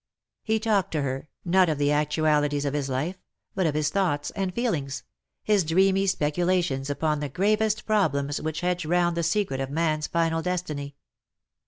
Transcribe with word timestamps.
He 0.41 0.59
talked 0.59 0.89
to 0.93 1.03
her, 1.03 1.27
not 1.45 1.69
of 1.69 1.77
the 1.77 1.91
actualities 1.91 2.65
of 2.65 2.73
his 2.73 2.89
life, 2.89 3.21
but 3.53 3.67
of 3.67 3.75
his 3.75 3.91
thoughts 3.91 4.31
and 4.31 4.51
feelings— 4.51 5.03
his 5.43 5.63
dreamy 5.63 6.07
speculations 6.07 6.89
upon 6.89 7.19
the 7.19 7.29
gravest 7.29 7.85
problems 7.85 8.41
which 8.41 8.61
hedge 8.61 8.83
round 8.83 9.15
the 9.15 9.21
secret 9.21 9.59
of 9.59 9.69
man's 9.69 10.07
final 10.07 10.41
destiny. 10.41 10.95